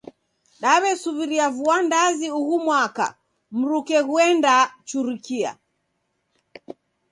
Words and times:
Daw'esuw'iria 0.61 1.47
vua 1.57 1.77
ndazi 1.85 2.27
ughu 2.39 2.55
mwaka, 2.65 3.05
mruke 3.59 3.97
ghuenda 4.07 4.53
churikia. 4.87 5.51